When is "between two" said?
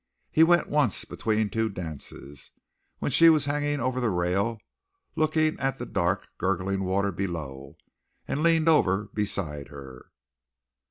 1.05-1.69